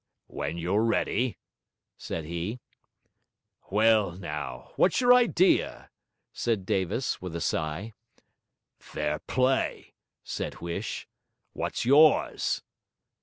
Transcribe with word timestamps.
'W'en 0.29 0.57
you're 0.57 0.81
ready!' 0.83 1.37
said 1.95 2.25
he. 2.25 2.59
'Well, 3.69 4.13
now, 4.13 4.71
what's 4.75 4.99
your 4.99 5.13
idea?' 5.13 5.91
said 6.33 6.65
Davis, 6.65 7.21
with 7.21 7.35
a 7.35 7.39
sigh. 7.39 7.93
'Fair 8.79 9.19
play!' 9.19 9.93
said 10.23 10.55
Huish. 10.55 11.05
'What's 11.53 11.85
yours?' 11.85 12.63